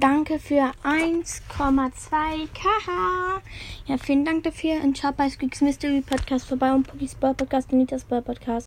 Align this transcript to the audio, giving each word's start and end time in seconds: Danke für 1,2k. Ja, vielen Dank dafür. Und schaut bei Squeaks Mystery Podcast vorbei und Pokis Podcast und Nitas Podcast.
Danke 0.00 0.38
für 0.38 0.72
1,2k. 0.84 3.40
Ja, 3.86 3.98
vielen 3.98 4.24
Dank 4.24 4.44
dafür. 4.44 4.82
Und 4.82 4.98
schaut 4.98 5.16
bei 5.16 5.30
Squeaks 5.30 5.60
Mystery 5.60 6.00
Podcast 6.00 6.48
vorbei 6.48 6.72
und 6.72 6.86
Pokis 6.86 7.14
Podcast 7.14 7.72
und 7.72 7.78
Nitas 7.78 8.04
Podcast. 8.04 8.60